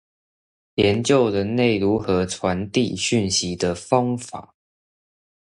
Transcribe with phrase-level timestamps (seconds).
[0.73, 4.55] 研究人類如何傳遞訊息的方法